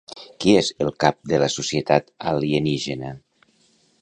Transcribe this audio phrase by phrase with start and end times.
[0.43, 3.17] Qui és el cap de la societat alienígena?